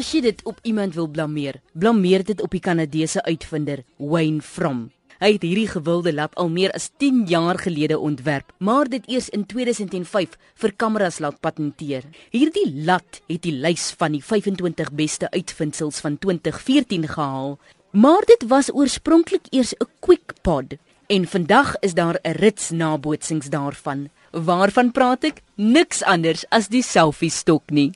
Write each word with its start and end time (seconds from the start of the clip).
As 0.00 0.14
jy 0.14 0.22
dit 0.24 0.38
op 0.48 0.56
iemand 0.64 0.94
wil 0.96 1.10
blameer, 1.12 1.58
blameer 1.76 2.22
dit 2.24 2.38
op 2.40 2.54
die 2.56 2.62
Kanadese 2.64 3.20
uitvinder 3.26 3.82
Wayne 3.98 4.40
From. 4.40 4.86
Hy 5.20 5.34
het 5.34 5.44
hierdie 5.44 5.68
gewilde 5.68 6.14
lat 6.16 6.32
al 6.40 6.48
meer 6.48 6.72
as 6.72 6.86
10 7.02 7.26
jaar 7.28 7.60
gelede 7.60 7.98
ontwerp, 8.00 8.54
maar 8.64 8.88
dit 8.88 9.04
eers 9.12 9.28
in 9.36 9.44
2005 9.44 10.38
vir 10.62 10.74
kameras 10.80 11.20
laat 11.20 11.36
patenteer. 11.44 12.08
Hierdie 12.32 12.64
lat 12.88 13.20
het 13.28 13.44
die 13.44 13.52
lys 13.52 13.90
van 14.00 14.16
die 14.16 14.22
25 14.24 14.88
beste 14.96 15.28
uitvindsels 15.36 16.00
van 16.00 16.16
2014 16.16 17.04
gehaal, 17.18 17.58
maar 17.92 18.24
dit 18.24 18.48
was 18.48 18.72
oorspronklik 18.72 19.52
eers 19.52 19.74
'n 19.76 19.90
quick 20.00 20.40
pod 20.40 20.78
en 21.12 21.26
vandag 21.26 21.76
is 21.84 21.92
daar 21.92 22.16
'n 22.24 22.40
rits 22.40 22.70
nabootsings 22.70 23.50
daarvan. 23.50 24.08
Waarvan 24.32 24.92
praat 24.92 25.24
ek? 25.24 25.42
Niks 25.56 26.02
anders 26.02 26.44
as 26.48 26.68
die 26.68 26.82
selfie 26.82 27.30
stok 27.30 27.70
nie. 27.70 27.92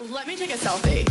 Let 0.00 0.28
me 0.28 0.36
take 0.36 0.52
a 0.52 0.56
selfie. 0.56 1.02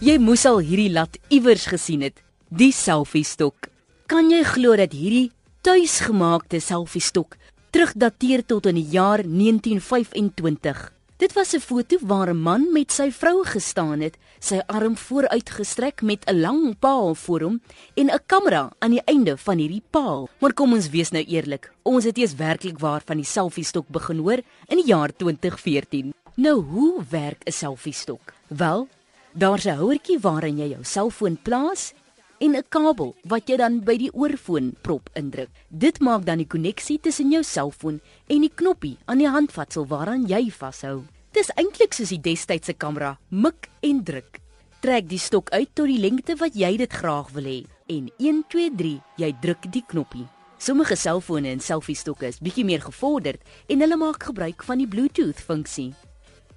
Jy 0.00 0.14
moes 0.16 0.46
al 0.48 0.62
hierdie 0.64 0.88
lat 0.88 1.18
iewers 1.28 1.66
gesien 1.68 2.06
het, 2.06 2.22
die 2.48 2.70
selfie 2.72 3.20
stok. 3.20 3.68
Kan 4.08 4.32
jy 4.32 4.40
glo 4.48 4.78
dat 4.80 4.96
hierdie 4.96 5.28
tuisgemaakte 5.60 6.62
selfie 6.64 7.04
stok 7.04 7.36
terugdateer 7.68 8.46
tot 8.48 8.64
in 8.72 8.80
die 8.80 8.88
jaar 8.96 9.20
1925? 9.20 10.99
Dit 11.20 11.34
was 11.36 11.52
'n 11.54 11.60
foto 11.60 11.96
waar 12.00 12.30
'n 12.30 12.42
man 12.42 12.72
met 12.72 12.92
sy 12.92 13.10
vrou 13.12 13.44
gestaan 13.44 14.00
het, 14.00 14.16
sy 14.38 14.58
arm 14.66 14.96
vooruitgestrek 14.96 16.02
met 16.02 16.24
'n 16.24 16.40
lang 16.40 16.78
paal 16.78 17.14
voor 17.14 17.40
hom 17.40 17.60
en 17.94 18.06
'n 18.10 18.20
kamera 18.26 18.72
aan 18.78 18.90
die 18.90 19.04
einde 19.04 19.36
van 19.36 19.58
hierdie 19.58 19.82
paal. 19.90 20.28
Maar 20.38 20.54
kom 20.54 20.72
ons 20.72 20.88
wees 20.88 21.10
nou 21.10 21.24
eerlik, 21.24 21.72
ons 21.82 22.04
het 22.04 22.18
eers 22.18 22.34
werklik 22.34 22.78
waar 22.78 23.02
van 23.04 23.16
die 23.16 23.26
selfie 23.26 23.64
stok 23.64 23.88
begin 23.88 24.18
hoor 24.18 24.40
in 24.66 24.76
die 24.76 24.86
jaar 24.86 25.16
2014. 25.16 26.14
Nou 26.34 26.62
hoe 26.62 27.04
werk 27.10 27.42
'n 27.44 27.52
selfie 27.52 27.92
stok? 27.92 28.32
Wel, 28.48 28.88
Daar's 29.32 29.64
'n 29.64 29.76
houertjie 29.78 30.18
waarin 30.18 30.58
jy 30.58 30.68
jou 30.68 30.84
selfoon 30.84 31.38
plaas 31.42 31.92
en 32.40 32.56
'n 32.56 32.64
kabel 32.68 33.14
wat 33.24 33.48
jy 33.48 33.56
dan 33.56 33.80
by 33.84 33.96
die 33.96 34.12
oorfoon 34.12 34.74
prop 34.82 35.10
indruk. 35.14 35.50
Dit 35.68 36.00
maak 36.00 36.24
dan 36.24 36.38
die 36.38 36.46
koneksie 36.46 36.98
tussen 37.00 37.30
jou 37.30 37.42
selfoon 37.42 38.00
en 38.26 38.40
die 38.40 38.54
knoppie 38.54 38.96
aan 39.04 39.18
die 39.18 39.28
handvatsel 39.28 39.86
waaraan 39.86 40.26
jy 40.26 40.50
vashou. 40.50 41.04
Dis 41.32 41.50
eintlik 41.54 41.92
soos 41.92 42.08
die 42.08 42.20
destydse 42.20 42.72
kamera, 42.72 43.18
mik 43.28 43.68
en 43.80 44.02
druk. 44.02 44.40
Trek 44.80 45.08
die 45.08 45.18
stok 45.18 45.50
uit 45.50 45.68
tot 45.74 45.86
die 45.86 46.00
lengte 46.00 46.36
wat 46.36 46.54
jy 46.54 46.76
dit 46.76 46.92
graag 46.92 47.30
wil 47.30 47.44
hê 47.44 47.64
en 47.86 48.10
1 48.18 48.44
2 48.48 48.70
3 48.76 49.02
jy 49.16 49.32
druk 49.40 49.72
die 49.72 49.84
knoppie. 49.86 50.26
Sommige 50.58 50.96
selfone 50.96 51.48
en 51.48 51.60
selfie 51.60 51.96
stokke 51.96 52.26
is 52.26 52.40
bietjie 52.40 52.64
meer 52.64 52.80
gevorderd 52.80 53.40
en 53.68 53.80
hulle 53.80 53.96
maak 53.96 54.22
gebruik 54.22 54.62
van 54.62 54.78
die 54.78 54.88
Bluetooth 54.88 55.40
funksie. 55.40 55.94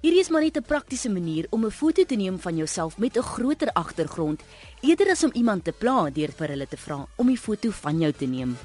Hierdie 0.04 0.20
is 0.20 0.28
maar 0.28 0.42
net 0.44 0.58
'n 0.60 0.68
praktiese 0.68 1.08
manier 1.08 1.46
om 1.50 1.64
'n 1.64 1.70
foto 1.70 2.04
te 2.04 2.14
neem 2.14 2.38
van 2.38 2.56
jouself 2.56 2.98
met 2.98 3.16
'n 3.16 3.22
groter 3.22 3.70
agtergrond, 3.72 4.42
eerder 4.80 5.10
as 5.10 5.24
om 5.24 5.30
iemand 5.32 5.64
te 5.64 5.72
pla 5.72 6.10
deur 6.10 6.32
vir 6.36 6.48
hulle 6.48 6.66
te 6.68 6.76
vra 6.76 7.06
om 7.16 7.30
'n 7.30 7.36
foto 7.36 7.70
van 7.70 7.98
jou 8.00 8.12
te 8.12 8.26
neem. 8.26 8.58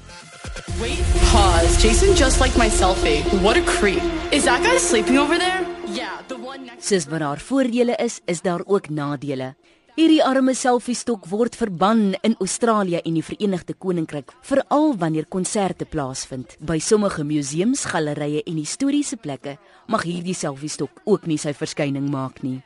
Wait, 0.80 1.00
pause. 1.32 1.80
Jason 1.80 2.14
just 2.14 2.40
liked 2.40 2.56
my 2.56 2.68
selfie. 2.68 3.22
What 3.40 3.56
a 3.56 3.62
creep. 3.62 4.02
Is 4.30 4.44
that 4.44 4.60
guy 4.66 4.78
sleeping 4.78 5.18
over 5.18 5.38
there? 5.38 5.66
Yeah, 5.86 6.20
the 6.26 6.34
one 6.34 6.64
next 6.64 6.86
Soos 6.86 7.06
wat 7.06 7.18
daar 7.20 7.38
voordele 7.38 7.96
is, 7.96 8.20
is 8.24 8.40
daar 8.42 8.60
ook 8.66 8.88
nadele. 8.88 9.54
Hierdie 9.98 10.20
arme 10.22 10.52
selfiestok 10.54 11.24
word 11.26 11.56
verban 11.58 12.12
in 12.22 12.36
Australië 12.38 13.00
en 13.02 13.16
die 13.18 13.24
Verenigde 13.26 13.74
Koninkryk, 13.74 14.30
veral 14.46 14.92
wanneer 15.00 15.26
konserte 15.26 15.82
plaasvind. 15.82 16.54
By 16.62 16.78
sommige 16.78 17.24
museums, 17.26 17.82
gallerye 17.90 18.44
en 18.46 18.60
historiese 18.60 19.18
plekke 19.18 19.56
mag 19.90 20.04
hierdie 20.06 20.36
selfiestok 20.38 21.02
ook 21.10 21.26
nie 21.26 21.40
sy 21.42 21.50
verskyning 21.58 22.06
maak 22.12 22.38
nie. 22.46 22.60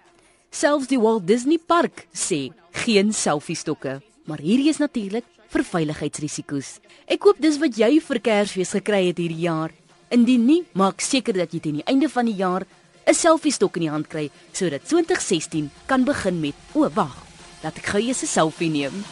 Selfs 0.53 0.91
die 0.93 1.01
Walt 1.01 1.25
Disney 1.25 1.57
Park 1.57 2.05
sê 2.13 2.51
geen 2.85 3.15
selfiestokke, 3.17 4.03
maar 4.29 4.45
hierdie 4.45 4.69
is 4.75 4.83
natuurlik 4.83 5.25
vir 5.49 5.65
veiligheidsrisiko's. 5.65 6.77
Ek 7.09 7.25
hoop 7.25 7.41
dis 7.41 7.57
wat 7.63 7.81
jy 7.81 8.03
vir 8.05 8.21
Kersfees 8.21 8.77
gekry 8.77 9.07
het 9.09 9.23
hierdie 9.23 9.47
jaar. 9.49 9.73
Indien 10.13 10.45
nie, 10.45 10.63
maak 10.77 11.01
seker 11.01 11.41
dat 11.41 11.57
jy 11.57 11.65
teen 11.65 11.81
die 11.81 11.89
einde 11.89 12.13
van 12.13 12.29
die 12.29 12.37
jaar 12.37 12.69
'n 13.07 13.15
selfie 13.15 13.53
stok 13.53 13.77
in 13.77 13.87
die 13.87 13.91
hand 13.91 14.09
kry 14.09 14.31
sodat 14.53 14.89
2016 14.89 15.71
kan 15.87 16.05
begin 16.05 16.41
met 16.41 16.57
o 16.73 16.89
wag 16.95 17.17
laat 17.63 17.77
ek 17.79 17.91
gou 17.93 18.01
eers 18.01 18.23
'n 18.23 18.33
selfie 18.37 18.71
neem 18.71 19.05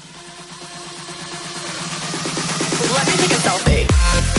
Let 2.92 3.06
me 3.06 3.14
take 3.16 3.32
a 3.32 3.41
selfie. 3.41 4.31